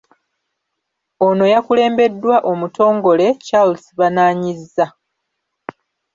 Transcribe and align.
Ono 1.27 1.45
yakulembeddwa 1.53 2.35
Omutongole 2.51 3.25
Charles 3.47 3.83
Bananyizza. 3.99 4.85